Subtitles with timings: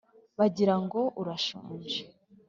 [0.39, 1.99] Bagira ngo urashonje